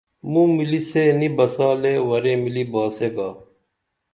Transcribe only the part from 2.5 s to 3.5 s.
بسی گا